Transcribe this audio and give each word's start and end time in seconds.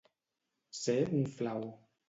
Ser 0.79 0.97
un 1.21 1.31
flaó. 1.37 1.73